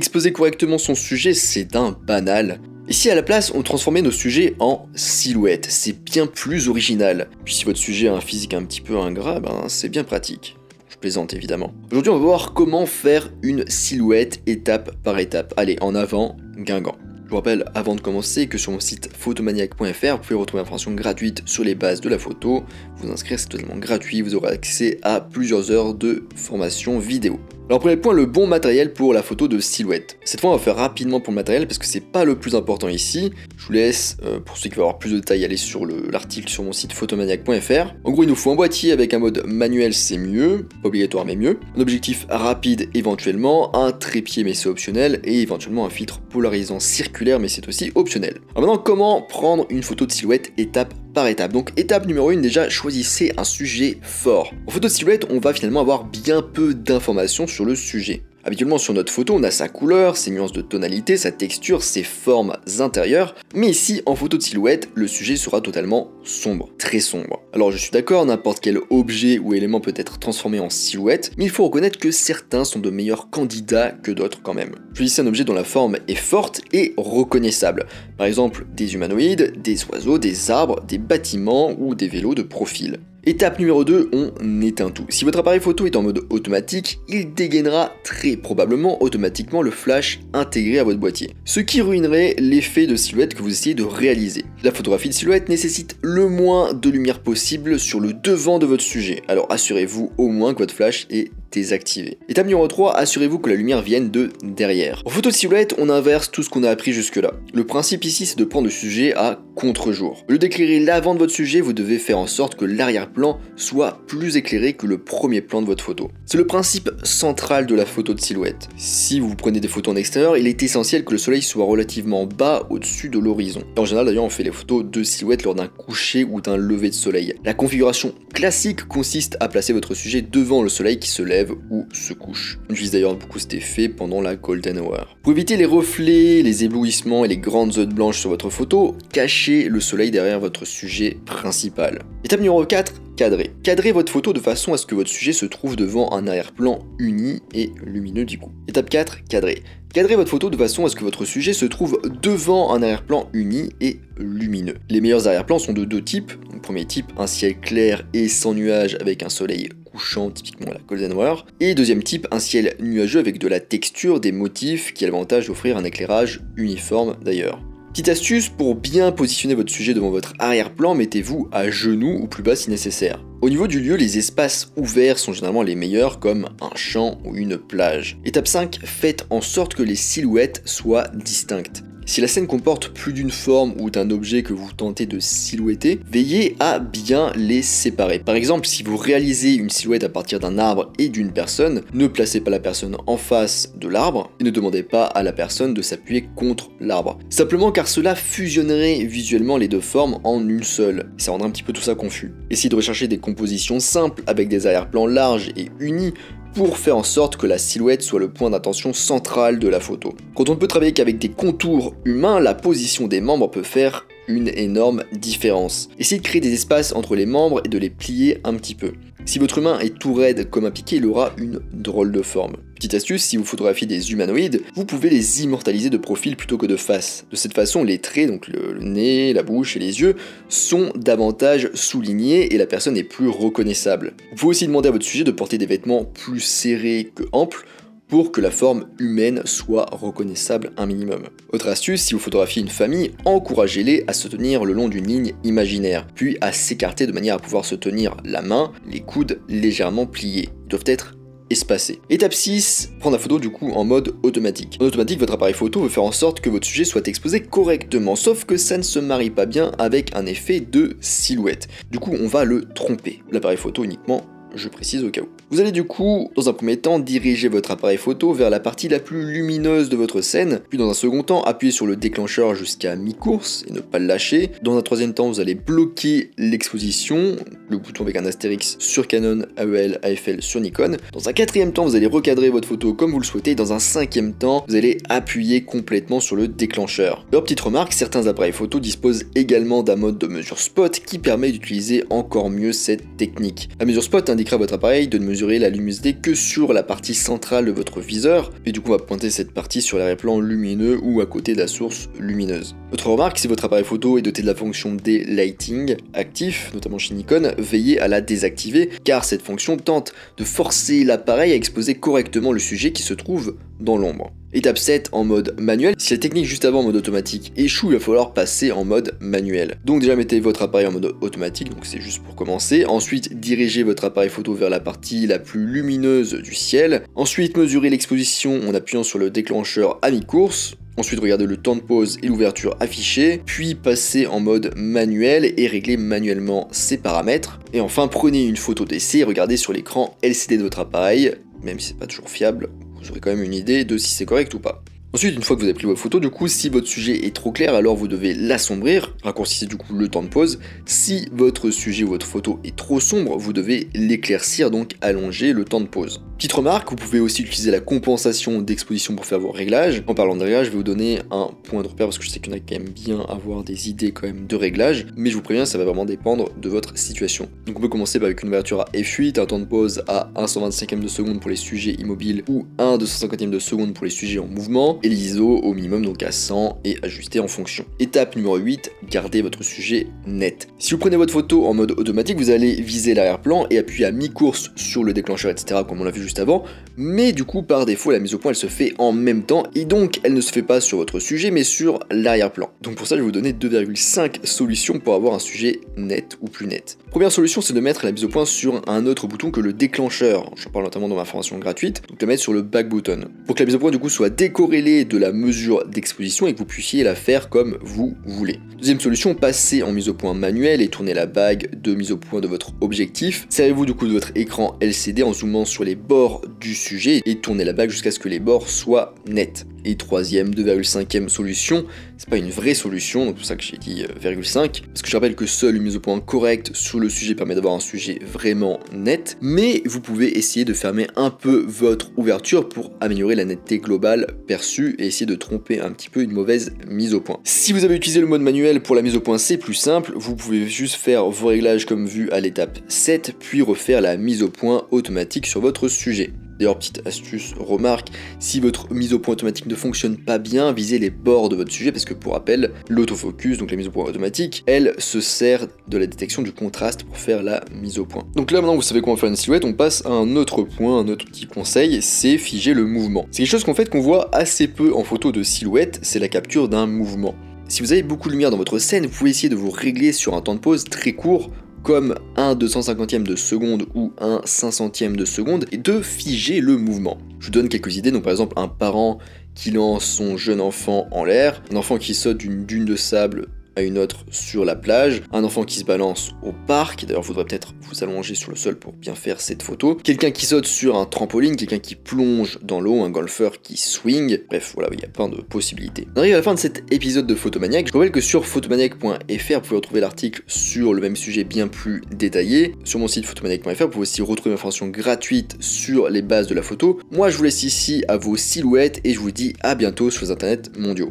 [0.00, 2.58] Exposer correctement son sujet, c'est un banal.
[2.88, 7.28] Si à la place on transformait nos sujets en silhouettes, c'est bien plus original.
[7.44, 10.56] Puis si votre sujet a un physique un petit peu ingrat, ben c'est bien pratique.
[10.88, 11.74] Je plaisante évidemment.
[11.90, 15.52] Aujourd'hui on va voir comment faire une silhouette étape par étape.
[15.58, 16.96] Allez, en avant, Guingamp.
[17.26, 20.92] Je vous rappelle avant de commencer que sur mon site photomaniac.fr, vous pouvez retrouver l'information
[20.92, 22.64] gratuite sur les bases de la photo.
[22.96, 27.38] Vous inscrire, c'est totalement gratuit, vous aurez accès à plusieurs heures de formation vidéo.
[27.70, 30.18] Alors premier point, le bon matériel pour la photo de silhouette.
[30.24, 32.56] Cette fois on va faire rapidement pour le matériel parce que c'est pas le plus
[32.56, 33.30] important ici.
[33.56, 36.48] Je vous laisse, euh, pour ceux qui veulent avoir plus de détails, aller sur l'article
[36.48, 37.94] sur mon site photomaniac.fr.
[38.02, 41.24] En gros il nous faut un boîtier avec un mode manuel c'est mieux, pas obligatoire
[41.24, 46.18] mais mieux, un objectif rapide éventuellement, un trépied mais c'est optionnel, et éventuellement un filtre
[46.18, 48.40] polarisant circulaire mais c'est aussi optionnel.
[48.56, 51.52] Alors maintenant comment prendre une photo de silhouette étape par étape.
[51.52, 54.52] Donc étape numéro 1 déjà, choisissez un sujet fort.
[54.66, 58.22] En photo silhouette, on va finalement avoir bien peu d'informations sur le sujet.
[58.42, 62.02] Habituellement sur notre photo, on a sa couleur, ses nuances de tonalité, sa texture, ses
[62.02, 67.42] formes intérieures, mais ici en photo de silhouette, le sujet sera totalement sombre, très sombre.
[67.52, 71.44] Alors je suis d'accord, n'importe quel objet ou élément peut être transformé en silhouette, mais
[71.44, 74.74] il faut reconnaître que certains sont de meilleurs candidats que d'autres quand même.
[74.94, 77.86] Choisissez un objet dont la forme est forte et reconnaissable,
[78.16, 83.00] par exemple des humanoïdes, des oiseaux, des arbres, des bâtiments ou des vélos de profil.
[83.24, 85.04] Étape numéro 2, on éteint tout.
[85.10, 90.20] Si votre appareil photo est en mode automatique, il dégainera très probablement automatiquement le flash
[90.32, 94.46] intégré à votre boîtier, ce qui ruinerait l'effet de silhouette que vous essayez de réaliser.
[94.62, 98.82] La photographie de silhouette nécessite le moins de lumière possible sur le devant de votre
[98.82, 102.18] sujet, alors assurez-vous au moins que votre flash est désactivé.
[102.28, 105.02] Étape numéro 3, assurez-vous que la lumière vienne de derrière.
[105.04, 107.32] En photo de silhouette, on inverse tout ce qu'on a appris jusque-là.
[107.52, 110.24] Le principe ici, c'est de prendre le sujet à contre-jour.
[110.26, 114.00] Au lieu d'éclairer l'avant de votre sujet, vous devez faire en sorte que l'arrière-plan soit
[114.06, 116.10] plus éclairé que le premier plan de votre photo.
[116.24, 118.68] C'est le principe central de la photo de silhouette.
[118.78, 122.24] Si vous prenez des photos en extérieur, il est essentiel que le soleil soit relativement
[122.24, 123.62] bas au-dessus de l'horizon.
[123.76, 126.88] En général, d'ailleurs, on fait les photos de silhouette lors d'un coucher ou d'un lever
[126.88, 127.34] de soleil.
[127.44, 131.86] La configuration classique consiste à placer votre sujet devant le soleil qui se lève ou
[131.92, 132.58] se couche.
[132.70, 135.18] On utilise d'ailleurs beaucoup cet effet pendant la golden hour.
[135.22, 139.49] Pour éviter les reflets, les éblouissements et les grandes zones blanches sur votre photo, cachez
[139.50, 142.00] le soleil derrière votre sujet principal.
[142.24, 143.50] Étape numéro 4, cadrer.
[143.62, 146.78] Cadrez votre photo de façon à ce que votre sujet se trouve devant un arrière-plan
[146.98, 148.52] uni et lumineux du coup.
[148.68, 149.62] Étape 4, cadrer.
[149.92, 153.28] Cadrez votre photo de façon à ce que votre sujet se trouve devant un arrière-plan
[153.32, 154.76] uni et lumineux.
[154.88, 156.32] Les meilleurs arrière-plans sont de deux types.
[156.62, 161.12] premier type, un ciel clair et sans nuages avec un soleil couchant, typiquement la Golden
[161.12, 161.46] Hour.
[161.58, 165.48] Et deuxième type, un ciel nuageux avec de la texture, des motifs qui a l'avantage
[165.48, 167.60] d'offrir un éclairage uniforme d'ailleurs.
[167.90, 172.44] Petite astuce, pour bien positionner votre sujet devant votre arrière-plan, mettez-vous à genoux ou plus
[172.44, 173.24] bas si nécessaire.
[173.42, 177.34] Au niveau du lieu, les espaces ouverts sont généralement les meilleurs comme un champ ou
[177.34, 178.16] une plage.
[178.24, 181.82] Étape 5, faites en sorte que les silhouettes soient distinctes.
[182.10, 186.00] Si la scène comporte plus d'une forme ou d'un objet que vous tentez de silhouetter,
[186.10, 188.18] veillez à bien les séparer.
[188.18, 192.08] Par exemple, si vous réalisez une silhouette à partir d'un arbre et d'une personne, ne
[192.08, 195.72] placez pas la personne en face de l'arbre et ne demandez pas à la personne
[195.72, 197.16] de s'appuyer contre l'arbre.
[197.28, 201.12] Simplement car cela fusionnerait visuellement les deux formes en une seule.
[201.16, 202.32] Ça rendrait un petit peu tout ça confus.
[202.50, 206.14] Essayez de rechercher des compositions simples avec des arrière-plans larges et unis
[206.54, 210.14] pour faire en sorte que la silhouette soit le point d'attention central de la photo.
[210.34, 214.06] Quand on ne peut travailler qu'avec des contours humains, la position des membres peut faire
[214.30, 215.88] une énorme différence.
[215.98, 218.92] Essayez de créer des espaces entre les membres et de les plier un petit peu.
[219.26, 222.56] Si votre humain est tout raide comme un piqué, il aura une drôle de forme.
[222.74, 226.66] Petite astuce, si vous photographiez des humanoïdes, vous pouvez les immortaliser de profil plutôt que
[226.66, 227.26] de face.
[227.30, 230.16] De cette façon, les traits, donc le, nez, la bouche et les yeux,
[230.48, 234.14] sont davantage soulignés et la personne est plus reconnaissable.
[234.30, 237.66] Vous pouvez aussi demander à votre sujet de porter des vêtements plus serrés que amples
[238.10, 241.28] pour que la forme humaine soit reconnaissable un minimum.
[241.52, 245.32] Autre astuce, si vous photographiez une famille, encouragez-les à se tenir le long d'une ligne
[245.44, 250.06] imaginaire, puis à s'écarter de manière à pouvoir se tenir la main, les coudes légèrement
[250.06, 250.48] pliés.
[250.64, 251.16] Ils doivent être
[251.50, 252.00] espacés.
[252.10, 254.76] Étape 6, prendre la photo du coup en mode automatique.
[254.80, 258.16] En automatique, votre appareil photo veut faire en sorte que votre sujet soit exposé correctement,
[258.16, 261.68] sauf que ça ne se marie pas bien avec un effet de silhouette.
[261.90, 263.22] Du coup, on va le tromper.
[263.30, 264.22] L'appareil photo uniquement
[264.54, 265.28] je précise au cas où.
[265.52, 268.86] Vous allez du coup, dans un premier temps, diriger votre appareil photo vers la partie
[268.86, 272.54] la plus lumineuse de votre scène, puis dans un second temps, appuyer sur le déclencheur
[272.54, 274.52] jusqu'à mi-course et ne pas le lâcher.
[274.62, 277.34] Dans un troisième temps, vous allez bloquer l'exposition,
[277.68, 280.98] le bouton avec un astérix sur Canon, AEL, AFL sur Nikon.
[281.12, 283.56] Dans un quatrième temps, vous allez recadrer votre photo comme vous le souhaitez.
[283.56, 287.26] Dans un cinquième temps, vous allez appuyer complètement sur le déclencheur.
[287.32, 291.50] Alors, petite remarque, certains appareils photo disposent également d'un mode de mesure spot qui permet
[291.50, 293.68] d'utiliser encore mieux cette technique.
[293.80, 297.14] La mesure spot indiquera à votre appareil de ne la luminosité que sur la partie
[297.14, 300.98] centrale de votre viseur, et du coup on va pointer cette partie sur l'arrière-plan lumineux
[301.02, 302.76] ou à côté de la source lumineuse.
[302.92, 307.14] Autre remarque, si votre appareil photo est doté de la fonction D-Lighting actif, notamment chez
[307.14, 312.52] Nikon, veillez à la désactiver, car cette fonction tente de forcer l'appareil à exposer correctement
[312.52, 314.32] le sujet qui se trouve dans l'ombre.
[314.52, 315.94] Étape 7 en mode manuel.
[315.96, 319.16] Si la technique juste avant en mode automatique échoue, il va falloir passer en mode
[319.20, 319.76] manuel.
[319.84, 322.84] Donc déjà mettez votre appareil en mode automatique, donc c'est juste pour commencer.
[322.84, 327.04] Ensuite dirigez votre appareil photo vers la partie la plus lumineuse du ciel.
[327.14, 330.74] Ensuite mesurez l'exposition en appuyant sur le déclencheur à mi-course.
[330.96, 335.66] Ensuite, regardez le temps de pause et l'ouverture affichée, puis passez en mode manuel et
[335.68, 337.60] réglez manuellement ces paramètres.
[337.72, 341.78] Et enfin, prenez une photo d'essai et regardez sur l'écran LCD de votre appareil, même
[341.78, 342.68] si c'est pas toujours fiable,
[343.00, 344.82] vous aurez quand même une idée de si c'est correct ou pas.
[345.12, 347.34] Ensuite, une fois que vous avez pris vos photos, du coup, si votre sujet est
[347.34, 350.60] trop clair, alors vous devez l'assombrir, raccourcissez du coup le temps de pause.
[350.86, 355.64] Si votre sujet ou votre photo est trop sombre, vous devez l'éclaircir, donc allonger le
[355.64, 356.22] temps de pause.
[356.40, 360.02] Petite remarque, vous pouvez aussi utiliser la compensation d'exposition pour faire vos réglages.
[360.06, 362.30] En parlant de réglages, je vais vous donner un point de repère parce que je
[362.30, 365.06] sais qu'il y en a qui aiment bien avoir des idées quand même de réglages,
[365.18, 367.50] mais je vous préviens, ça va vraiment dépendre de votre situation.
[367.66, 370.46] Donc on peut commencer avec une ouverture à f8, un temps de pause à 1
[370.46, 374.38] 125e de seconde pour les sujets immobiles ou 1 250e de seconde pour les sujets
[374.38, 377.84] en mouvement, et l'ISO au minimum donc à 100 et ajuster en fonction.
[377.98, 380.68] Étape numéro 8, gardez votre sujet net.
[380.78, 384.10] Si vous prenez votre photo en mode automatique, vous allez viser l'arrière-plan et appuyer à
[384.10, 385.82] mi-course sur le déclencheur, etc.
[385.86, 386.64] comme on l'a vu avant,
[386.96, 389.64] mais du coup par défaut la mise au point elle se fait en même temps
[389.74, 392.70] et donc elle ne se fait pas sur votre sujet mais sur l'arrière-plan.
[392.82, 396.48] Donc pour ça je vais vous donner 2,5 solutions pour avoir un sujet net ou
[396.48, 396.98] plus net.
[397.10, 399.72] Première solution c'est de mettre la mise au point sur un autre bouton que le
[399.72, 403.24] déclencheur, je parle notamment dans ma formation gratuite, donc le mettre sur le back button.
[403.46, 406.52] Pour que la mise au point du coup soit décorrélée de la mesure d'exposition et
[406.52, 408.60] que vous puissiez la faire comme vous voulez.
[408.78, 412.16] Deuxième solution, passer en mise au point manuelle et tourner la bague de mise au
[412.16, 413.46] point de votre objectif.
[413.48, 416.19] Servez-vous du coup de votre écran LCD en zoomant sur les bords
[416.60, 419.66] du sujet et tournez la bague jusqu'à ce que les bords soient nets.
[419.84, 421.84] Et troisième, 2,5ème solution,
[422.18, 425.02] c'est pas une vraie solution, donc c'est pour ça que j'ai dit 0,5, euh, parce
[425.02, 427.74] que je rappelle que seule une mise au point correcte sur le sujet permet d'avoir
[427.74, 432.92] un sujet vraiment net, mais vous pouvez essayer de fermer un peu votre ouverture pour
[433.00, 437.14] améliorer la netteté globale perçue et essayer de tromper un petit peu une mauvaise mise
[437.14, 437.40] au point.
[437.44, 440.12] Si vous avez utilisé le mode manuel pour la mise au point, c'est plus simple,
[440.14, 444.42] vous pouvez juste faire vos réglages comme vu à l'étape 7, puis refaire la mise
[444.42, 446.32] au point automatique sur votre sujet.
[446.60, 448.08] D'ailleurs, petite astuce, remarque,
[448.38, 451.72] si votre mise au point automatique ne fonctionne pas bien, visez les bords de votre
[451.72, 455.68] sujet parce que pour rappel, l'autofocus, donc la mise au point automatique, elle se sert
[455.88, 458.24] de la détection du contraste pour faire la mise au point.
[458.36, 460.98] Donc là maintenant vous savez comment faire une silhouette, on passe à un autre point,
[460.98, 463.24] un autre petit conseil, c'est figer le mouvement.
[463.30, 466.28] C'est quelque chose qu'en fait qu'on voit assez peu en photo de silhouette, c'est la
[466.28, 467.34] capture d'un mouvement.
[467.68, 470.12] Si vous avez beaucoup de lumière dans votre scène, vous pouvez essayer de vous régler
[470.12, 471.50] sur un temps de pause très court
[471.82, 477.18] comme un 250e de seconde ou un 500e de seconde et de figer le mouvement.
[477.38, 479.18] Je vous donne quelques idées, donc par exemple un parent
[479.54, 483.48] qui lance son jeune enfant en l'air, un enfant qui saute d'une dune de sable
[483.76, 487.44] à une autre sur la plage, un enfant qui se balance au parc, d'ailleurs faudrait
[487.44, 490.96] peut-être vous allonger sur le sol pour bien faire cette photo, quelqu'un qui saute sur
[490.96, 495.04] un trampoline, quelqu'un qui plonge dans l'eau, un golfeur qui swing, bref voilà, il y
[495.04, 496.06] a plein de possibilités.
[496.16, 499.08] On arrive à la fin de cet épisode de Photomaniac, je rappelle que sur photomaniac.fr
[499.08, 503.84] vous pouvez retrouver l'article sur le même sujet bien plus détaillé, sur mon site photomaniac.fr
[503.84, 507.00] vous pouvez aussi retrouver une information gratuite sur les bases de la photo.
[507.10, 510.24] Moi je vous laisse ici à vos silhouettes et je vous dis à bientôt sur
[510.24, 511.10] les internets mondiaux.